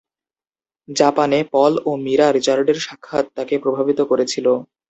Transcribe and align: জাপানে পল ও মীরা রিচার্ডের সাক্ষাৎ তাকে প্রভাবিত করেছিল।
জাপানে 0.87 1.39
পল 1.53 1.73
ও 1.85 2.01
মীরা 2.05 2.27
রিচার্ডের 2.29 2.77
সাক্ষাৎ 2.85 3.25
তাকে 3.37 3.55
প্রভাবিত 3.63 3.99
করেছিল। 4.11 4.45